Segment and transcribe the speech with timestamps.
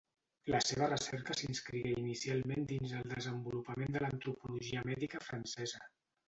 [0.53, 5.85] La seva recerca s'inscrigué inicialment dins el desenvolupament de l'antropologia mèdica francesa.